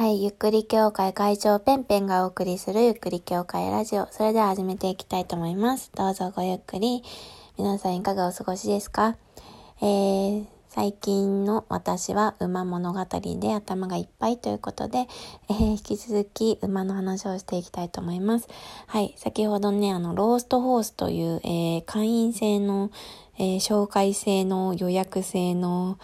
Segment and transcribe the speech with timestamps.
[0.00, 4.08] はい、ゆっくり協会会長ペンペンがお送りするゆっくり協会ラジオ。
[4.10, 5.92] それでは始めていきたいと思います。
[5.94, 7.02] どうぞごゆっくり。
[7.58, 9.18] 皆さんいかがお過ごしですか？
[9.82, 15.06] えー、最近の私は馬物語で頭がいっぱいということで、
[15.50, 18.48] えー、引き続き馬の話をしていきたいと思います。
[18.86, 22.90] はい、先ほどね、あの、ローストホースという、えー、会員制の、
[23.38, 25.98] え、紹介制の予約制の、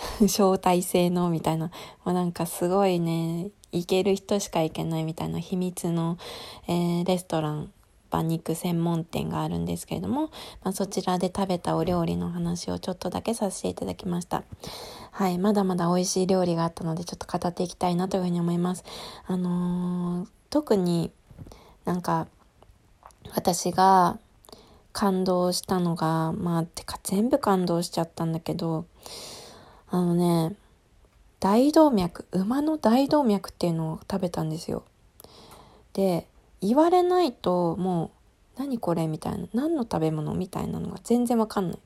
[0.22, 1.66] 招待制のみたいな、
[2.04, 6.18] もうなんかすごいね、行ける人しか行けないみたいな秘密の、
[6.66, 7.72] えー、レストラン、
[8.12, 10.30] 馬肉専門店があるんですけれども、
[10.62, 14.42] まあ、そちらで食べたお料理の話をちょっとだけさせていただきました。
[15.12, 18.84] はい、まだまだ美味しい料理があったのでちょっと語っていきたいなというふうに思います。
[19.26, 21.12] あのー、特に
[21.84, 22.26] なんか
[23.34, 24.18] 私が
[24.92, 28.86] 感動したのが、まあ、てか全部感動しちゃったんだけど、
[29.92, 30.54] あのね、
[31.40, 34.84] 大動脈、馬の大動脈っていうのを食べたんですよ。
[35.94, 36.28] で、
[36.60, 38.12] 言われないとも
[38.56, 41.80] う、何これみたいな、何の食べ物みたいなのが全然わかんない。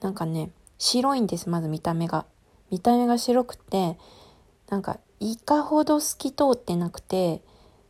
[0.00, 2.26] なんかね、白いんです、まず見た目が。
[2.70, 3.98] 見た目が白くて、
[4.68, 7.42] なんか、イカほど透き通ってなくて、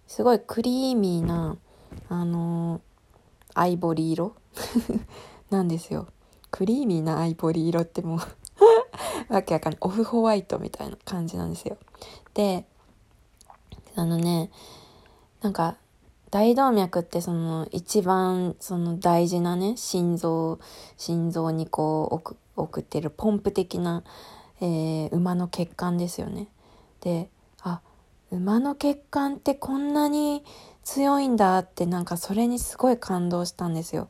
[0.06, 1.56] すごいクリーミーな、
[2.09, 2.81] あのー、
[3.55, 4.34] アイボリー色？
[5.50, 6.06] なんですよ。
[6.50, 8.19] クリーミーなアイボリー色ってもう
[9.29, 9.79] わけわかんない。
[9.81, 11.77] オフホワイトみたいな感じなんですよ。
[12.34, 12.65] で、
[13.95, 14.51] あのね、
[15.43, 15.77] なんか、
[16.31, 20.59] 大動脈ってその一番その大事なね、心臓、
[20.97, 24.05] 心臓にこう送ってるポンプ的な、
[24.61, 26.49] えー、馬の血管ですよね。
[27.01, 27.31] で、
[27.62, 27.81] あ、
[28.31, 30.45] 馬の血管ってこんなに
[30.84, 34.09] 強いんだってなんかそれにすごい感動したんですよ。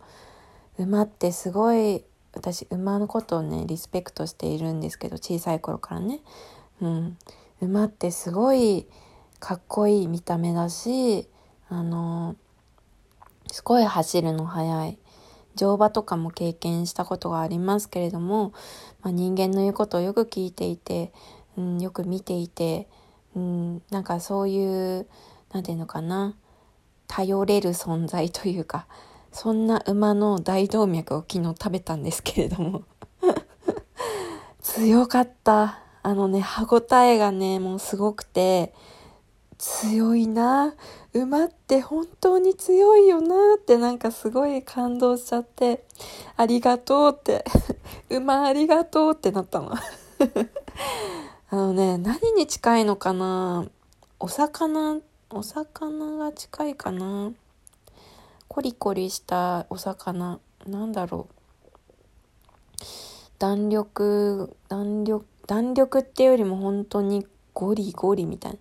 [0.77, 2.05] 馬ってすごい
[2.39, 6.21] 私馬のことをねリスペクトしているんですけど小さい頃からね、
[6.81, 7.19] うん、
[7.61, 8.87] 馬ってすごい
[9.41, 11.29] かっこいい見た目だし
[11.69, 12.37] あの
[13.51, 14.99] すごい走るの速い。
[15.57, 18.53] 乗馬とかも経験したことがありますけれども、
[19.03, 21.13] まあ、人間の言うことをよく聞いていて、
[21.57, 22.87] うん、よく見ていて、
[23.35, 25.09] うん、なんかそういう
[25.53, 26.37] 何て言うのかな。
[27.09, 28.87] 頼れる存在というか
[29.33, 32.83] そんな馬の大動脈を昨日食べたんですけれども
[34.61, 35.81] 強かった。
[36.03, 38.73] あのね、歯ごたえがね、もうすごくて、
[39.59, 40.75] 強いな。
[41.13, 45.85] 馬って本当に強いよなってなんかすごい感動しちゃって、
[46.37, 47.45] ありがとうって、
[48.09, 49.73] 馬ありがとうってなったの。
[51.51, 53.67] あのね、何に近いのかな
[54.21, 55.01] お魚、
[55.31, 57.33] お魚が近いかな
[58.59, 62.85] コリコリしたお魚なんだろう。
[63.39, 67.25] 弾力弾力弾力っていうよりも本当に
[67.55, 68.59] ゴリゴリみたいな。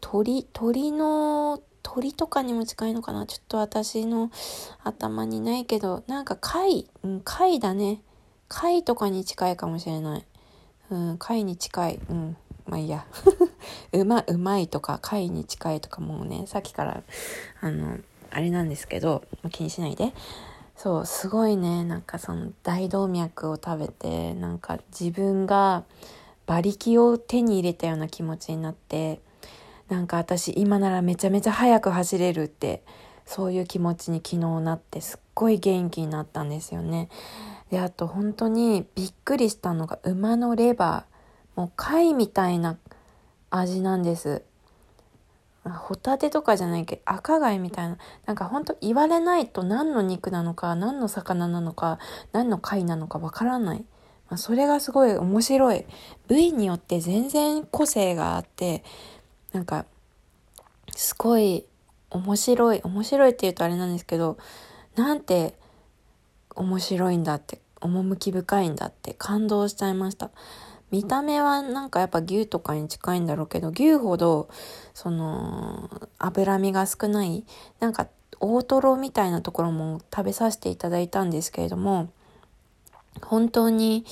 [0.00, 3.26] 鳥鳥の鳥とかにも近いのかな。
[3.26, 4.30] ちょっと私の
[4.82, 8.00] 頭にないけどなんか貝、うん、貝だね。
[8.48, 10.24] 貝とかに近いかもしれない。
[10.88, 12.00] うん貝に近い。
[12.08, 13.04] うんまあいいや。
[13.92, 17.02] うまうまいとか貝に近いとかもうねさっきから
[17.60, 17.98] あの
[18.30, 20.12] あれなんですけど、気にしないで。
[20.76, 25.84] そう、すごいね、なんかその大動脈を食べて、なんか自分が
[26.46, 29.20] 馬力を手に入れたような気持ちになって、
[29.88, 32.82] なんか私今ならめちゃめちゃ速く走れるって、
[33.26, 37.08] そういう気持ちに昨日なってすっごい元気になったんですよね。
[37.70, 41.60] で、あと本当にびっくりしたのが馬のレバー。
[41.60, 42.78] もう貝みたいな
[43.50, 44.42] 味なんです。
[45.74, 51.98] ホタテとかじゃないけど赤貝みたいななんかほんと言われないと何の肉なのか何の魚なのか
[52.32, 53.84] 何の貝なのかわからない、
[54.28, 55.84] まあ、それがすごい面白い。
[56.26, 58.84] 部位によって全然個性があって
[59.52, 59.86] なんか
[60.94, 61.64] すごい
[62.10, 64.38] 面白い面白いって言うとあれなんですけど
[64.96, 65.54] なんて
[66.54, 70.30] 面白いんだって趣深いんだって感動しちゃいました。
[70.90, 74.48] 見た目はなんかやっぱ牛とかに近いんだろうけど、牛ほど、
[74.94, 77.44] その、脂身が少ない、
[77.80, 78.08] なんか
[78.40, 82.08] 大トロみたいなところも食べさせていただいたんですけれども、
[83.22, 84.04] 本当に、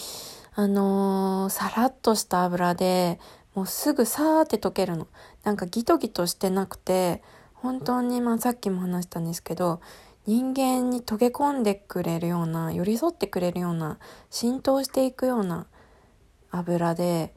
[0.55, 3.21] あのー、さらっとした油で、
[3.55, 5.07] もうすぐさーって溶けるの。
[5.45, 7.23] なんかギトギトしてなくて、
[7.55, 9.81] 本当にまあさっきも話したんですけど、
[10.27, 13.99] 人間に溶け込んでくれるような、寄り添ってくれるような、
[14.29, 15.67] 浸透していくような、
[16.51, 17.35] 油で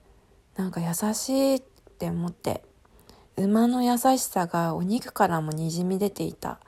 [0.55, 1.59] なんか優しいっ
[1.97, 2.63] て思って。
[3.37, 6.59] 馬の優しさがお肉からもにじみ出ていた。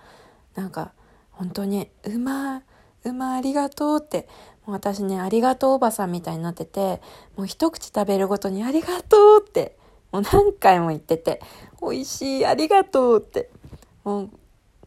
[0.56, 0.94] なんか
[1.32, 2.64] 本当に馬
[3.04, 4.28] 馬ありがとうって。
[4.66, 7.02] もう私ねありがとうおばさんみたいになってて
[7.36, 9.76] もう一口食べるごとにありがとうって
[10.12, 11.42] もう何回も言ってて、
[11.82, 13.50] 美味しい、ありがとうって。
[14.04, 14.30] もう、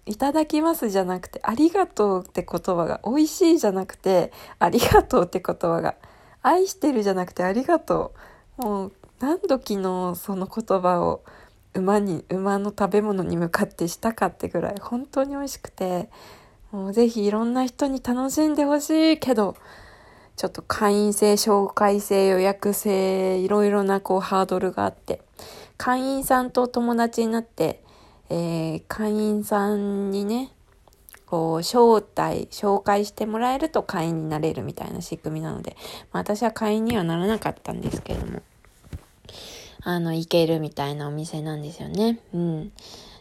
[0.07, 5.95] いただきますじゃなくて、ありがとうって言葉が、美味しいじゃなくて、ありがとうって言葉が、
[6.45, 8.15] 愛してるじゃなくてありがと
[8.59, 8.63] う。
[8.63, 11.25] もう、何時のその言葉を
[11.73, 16.11] 馬に、馬の食べ物に向かってしたかってぐらい、本当に美味しくて、
[16.71, 19.57] もうぜひいろんな人に楽しんでほしいけど、
[20.37, 25.23] ちょっと会員制、紹介制、予約制、いろいろなこうハードルがあって、
[25.79, 27.83] 会員さんと友達になって、
[28.29, 30.54] えー、会員さんにね、
[31.27, 35.77] こう、招待、紹介してもらえると会員になれるみたいな仕組みなので、
[36.13, 38.43] まあ、私は会員にはならなかったんですけれども、
[39.83, 42.19] あの、行けるみたいなお店なんですよね。
[42.33, 42.73] うん。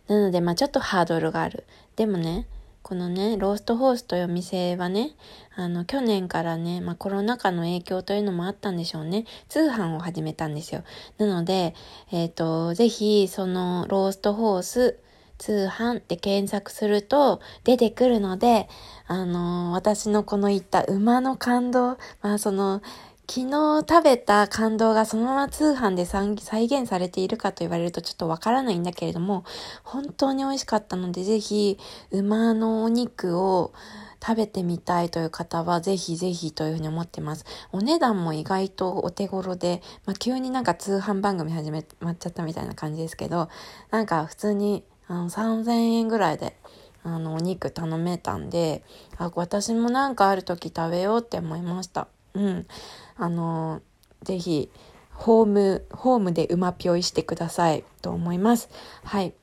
[0.08, 1.66] なので、まあちょっとハードルがある。
[1.96, 2.48] でもね、
[2.84, 5.12] このね、ローストホースというお店はね、
[5.56, 9.26] あの、去年からね、まあ、コロナ禍の影響というのもあったんでしょうね。
[9.48, 10.84] 通販を始めたんですよ。
[11.18, 11.76] なので、
[12.12, 15.00] えっ、ー、と、ぜひ、その、ローストホース、
[15.38, 18.70] 通販って検索すると出てくるので、
[19.08, 22.82] あの私のこの言った馬の感動、まあその、
[23.26, 29.46] 昨日食べた感動がそのまま通販で再現されているかと言われるとちょっとわからないんだけれども、
[29.84, 31.80] 本当に美味しかったので、ぜひ、
[32.12, 33.74] 馬のお肉を
[34.22, 37.46] 食べてみたいという方は、ぜひぜひというふうに思ってます。
[37.72, 43.48] お値段も意外とお手頃で、まあ、急になんか通販番組始めまっちゃったみたいな感じですけど、
[43.90, 46.56] なんか普通にあの3000円ぐらいで、
[47.04, 48.84] あの、お肉頼めたんで、
[49.18, 52.08] あ、私もなんかある時食べようって思いました。
[52.34, 52.68] うん。
[53.16, 53.82] あの
[54.24, 54.70] ぜひ
[55.12, 58.70] ホームホームで馬ぴょいしてくださいと思います
[59.04, 59.34] はい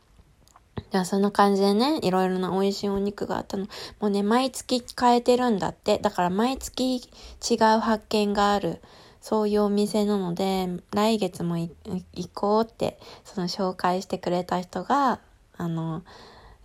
[0.91, 3.67] じゃあそんな感じでね、いろいろな美味しいお肉があったの。
[4.01, 5.99] もうね、毎月変えてるんだって。
[5.99, 8.81] だから毎月違う発見がある。
[9.21, 11.71] そういうお店なので、来月も行
[12.35, 15.21] こうって、その紹介してくれた人が、
[15.61, 16.03] あの、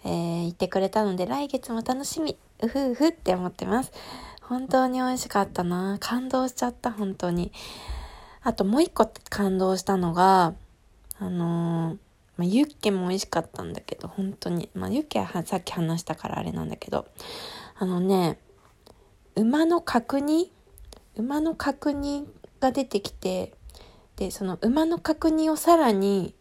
[0.05, 2.37] えー、言ってくれたので、来月も楽しみ。
[2.61, 3.91] うふうふって思ってます。
[4.41, 5.97] 本当に美味しかったな。
[5.99, 7.51] 感動しちゃった、本当に。
[8.41, 10.53] あともう一個感動したのが、
[11.19, 11.97] あのー、
[12.37, 14.69] まあ、ユッケも美味しかったんだけど、本当に。
[14.73, 17.05] まあ、ユッケはさっき話したからあれなんだけど、
[17.77, 18.39] あのね、
[19.35, 20.51] 馬の角煮？
[21.17, 22.25] 馬の角煮
[22.61, 23.53] が出てきて、
[24.15, 26.33] で、その馬の角煮をさらに、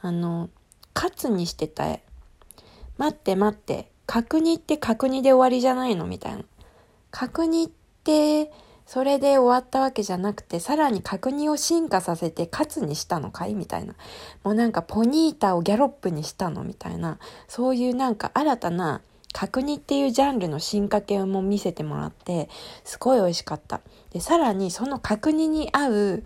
[0.00, 0.50] あの、
[1.00, 1.84] カツにしてた
[2.96, 6.06] 待って待って、角煮って角煮で終わりじゃないの？
[6.08, 6.42] みたいな。
[7.12, 7.68] 角煮っ
[8.02, 8.50] て
[8.84, 13.54] それで終わったわけじゃなくて、さらに角煮を進化させてカツにしたのかい？
[13.54, 13.94] みたいな。
[14.42, 16.64] もうなんかポニータをギャロップにしたの？
[16.64, 17.20] みたいな。
[17.46, 19.00] そういうなんか新たな
[19.32, 22.48] 角煮っていうジャンルの進化系も見せてもらって、
[22.82, 23.82] すごい美味しかった。
[24.10, 26.24] で、さらにその角煮に合う、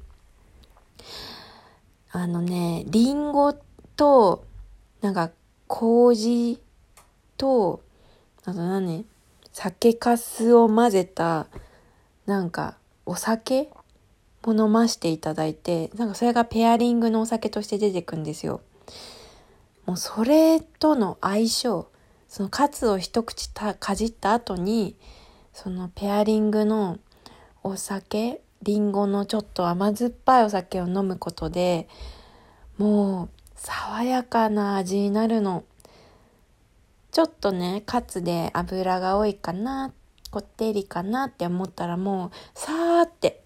[2.10, 3.52] あのね、リンゴ
[3.96, 4.50] と、
[5.02, 5.30] なんか、
[5.66, 6.58] 麹
[7.36, 7.82] と、
[8.44, 9.04] あと何？
[9.52, 11.46] 酒粕を混ぜた
[12.24, 13.68] なんかお酒？
[14.46, 18.60] も飲ましていただいてなんかそれがペアリングのお酒として出てくんですよ。
[19.86, 21.86] もうそれとの相性
[22.28, 24.96] そのカツを一口かじった後に
[25.52, 26.98] そのペアリングの
[27.62, 31.88] お酒りんごのちょっと甘酸っぱいお酒を飲むことで
[32.78, 33.28] もう
[33.64, 35.62] 爽やかな味になるの。
[37.12, 39.92] ちょっとね、カツで油が多いかな、
[40.32, 43.44] こってりかなって思ったらもう、さーって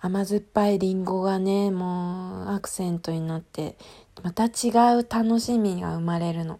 [0.00, 3.76] 甘酸っぱいりんごがね、もうアクセントになって、
[4.22, 6.58] また違う楽しみが生まれるの。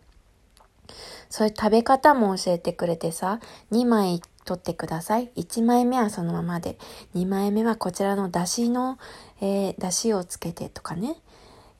[1.30, 3.40] そういう食べ方も教えてくれてさ、
[3.72, 5.30] 2枚取ってください。
[5.36, 6.76] 1枚目はそのままで、
[7.14, 8.98] 2枚目はこちらのだしの、
[9.40, 11.16] えー、だしをつけてとかね。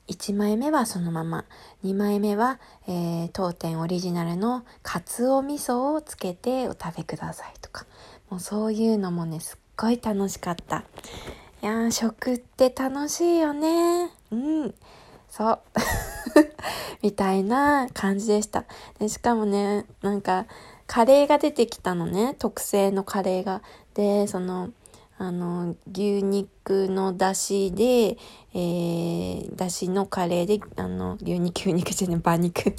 [0.09, 1.45] 1枚目はそのまま。
[1.83, 7.85] 2枚目は、えー、当店オリジナルのかつお味噌をつけてお食べくださいとか。
[8.29, 10.83] もうそういうのもねすっごい楽しかった。
[11.61, 14.11] いやー食って楽しいよね。
[14.31, 14.75] うん。
[15.29, 15.59] そう。
[17.03, 18.65] みたいな感じでした。
[18.97, 20.47] でしかもねなんか
[20.87, 22.35] カレーが出てきたのね。
[22.39, 23.61] 特製のカレーが。
[23.93, 24.71] でその
[25.21, 28.17] あの、牛肉の出汁で、
[28.53, 32.73] えー、出汁のカレーで、あの、牛肉、牛肉じゃね、馬肉。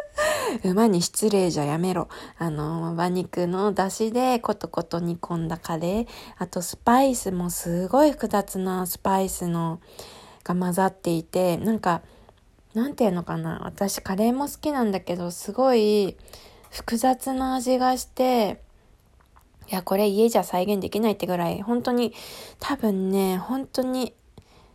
[0.62, 2.08] 馬に失礼じゃやめろ。
[2.36, 6.06] あの、馬肉の出汁でコトコト煮込んだカレー。
[6.36, 9.80] あとスパイスもすごい複雑なスパイスの
[10.44, 12.02] が混ざっていて、なんか、
[12.74, 13.62] なんていうのかな。
[13.64, 16.18] 私カレーも好きなんだけど、すごい
[16.70, 18.60] 複雑な味がして、
[19.70, 22.12] いや、これ家じゃ再現できないってぐらい、本当に、
[22.60, 24.14] 多分ね、本当に、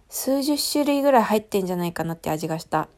[0.09, 2.89] 数十種類ぐらい入ってんじゃないかなって味がした。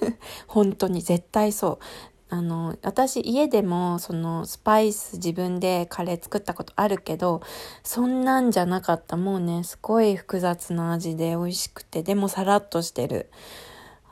[0.46, 1.84] 本当に絶対そう。
[2.30, 7.40] あの、私家でもそのスパイス自分でカレー作ったことあるけど、
[7.82, 9.16] そんなんじゃなかった。
[9.16, 13.30] もうね、すごい複雑な味で美味しくて、でもさらっとしてる。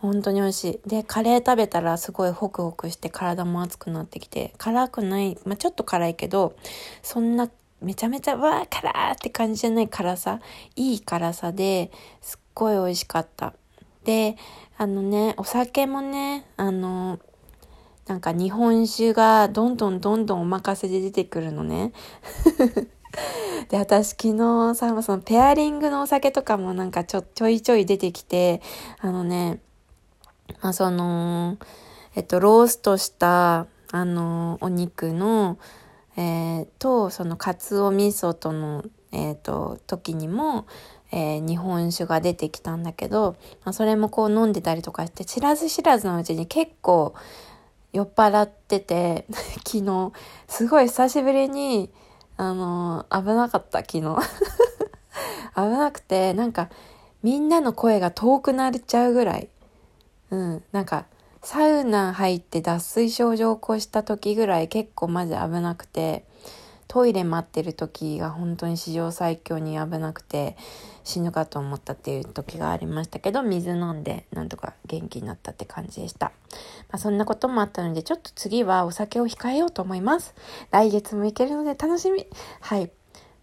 [0.00, 0.88] 本当に美味しい。
[0.88, 6.54] で、カレー食べたらすごいホクホクして体も熱くなってきて、辛くない、まあ、ちょっと辛いけど、
[7.02, 7.48] そんな
[7.80, 10.40] めちゃめちゃ、わー、辛ーって感じじゃない辛さ。
[10.76, 13.54] いい辛さで、すっごい美味しかった。
[14.04, 14.36] で、
[14.78, 17.18] あのね、お酒もね、あの、
[18.06, 21.92] なんか日本酒がどんどんどんどんお任せで出てくるのね。
[23.68, 28.62] で、私昨日さ、そのペアリングのお酒とかもなんかちょ、ちょいちょい出てきて、
[29.00, 29.60] あのね、
[30.62, 31.58] まあその、
[32.14, 35.58] えっと、ローストした、あの、お肉の、
[36.16, 40.66] えー、と、その、かつお味噌との、えっ、ー、と、時にも、
[41.12, 47.14] えー、日本酒が出てきたんだけど、まあ、それもこう飲んでたりとかして、知らず知らずのうちに結構
[47.92, 49.26] 酔っ払ってて、
[49.66, 50.12] 昨日、
[50.48, 51.90] すごい久しぶりに、
[52.36, 54.16] あのー、危なかった、昨日。
[55.54, 56.68] 危なくて、なんか、
[57.22, 59.48] みんなの声が遠くなっちゃうぐらい、
[60.30, 61.06] うん、なんか、
[61.42, 66.24] サウナ入って脱水症状を起こした時ぐらい結構マジ危なくて、
[66.88, 70.56] トイレ待ってる時が本当に史上最強に危なくて
[71.04, 76.26] 死ぬかと思ったっていう時がありましたけど、水飲んでなんとか元気になったって感じでした。
[76.26, 76.32] ま
[76.92, 80.34] あ、そんなこともあったので、ちょっと次はお酒を控えようと思います。
[80.70, 82.26] 来月も行けるので楽しみ。
[82.60, 82.90] はい。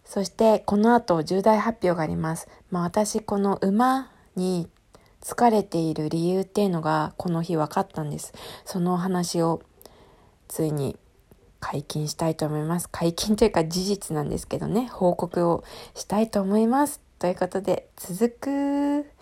[0.05, 2.47] そしてこの後重大発表があります。
[2.69, 4.67] まあ私この馬に
[5.23, 8.33] 疲れている理由っていうのがこの日分かったんです。
[8.65, 9.61] そのお話を
[10.47, 10.97] ついに
[11.59, 12.89] 解禁したいと思います。
[12.89, 15.63] 解禁というか事実なんですけどね、報告を
[15.95, 17.01] したいと思います。
[17.19, 19.12] ということで、続く。